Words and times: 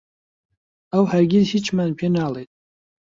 ئەو 0.93 1.03
هەرگیز 1.13 1.45
هیچمان 1.55 1.91
پێ 1.97 2.07
ناڵێت. 2.15 2.49